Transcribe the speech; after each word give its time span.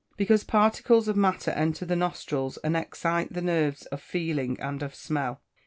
_Because 0.17 0.43
particles 0.43 1.07
of 1.07 1.15
matter 1.15 1.51
enter 1.51 1.85
the 1.85 1.95
nostrils 1.95 2.57
and 2.63 2.75
excite 2.75 3.33
the 3.33 3.39
nerves 3.43 3.85
of 3.91 4.01
feeling 4.01 4.59
and 4.59 4.81
of 4.81 4.95
smell. 4.95 5.43